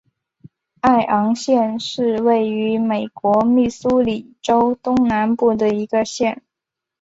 [0.79, 6.41] 艾昂县是位于美国密苏里州东南部的一个县。